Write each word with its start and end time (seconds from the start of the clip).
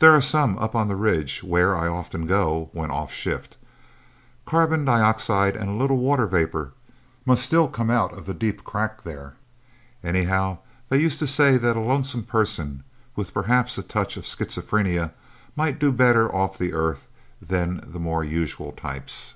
There 0.00 0.10
are 0.10 0.20
some 0.20 0.58
up 0.58 0.74
on 0.74 0.88
the 0.88 0.96
ridge, 0.96 1.44
where 1.44 1.76
I 1.78 1.86
often 1.86 2.26
go, 2.26 2.68
when 2.72 2.90
offshift. 2.90 3.56
Carbon 4.44 4.84
dioxide 4.84 5.54
and 5.54 5.70
a 5.70 5.80
little 5.80 5.98
water 5.98 6.26
vapor 6.26 6.72
must 7.24 7.44
still 7.44 7.68
come 7.68 7.88
out 7.88 8.12
of 8.12 8.26
the 8.26 8.34
deep 8.34 8.64
crack 8.64 9.04
there... 9.04 9.34
Anyhow, 10.02 10.58
they 10.88 10.98
used 10.98 11.20
to 11.20 11.28
say 11.28 11.58
that 11.58 11.76
a 11.76 11.80
lonesome 11.80 12.24
person 12.24 12.82
with 13.14 13.32
perhaps 13.32 13.78
a 13.78 13.84
touch 13.84 14.16
of 14.16 14.24
schizophrenia 14.24 15.12
might 15.54 15.78
do 15.78 15.92
better 15.92 16.28
off 16.34 16.58
the 16.58 16.72
Earth 16.72 17.06
than 17.40 17.82
the 17.86 18.00
more 18.00 18.24
usual 18.24 18.72
types." 18.72 19.34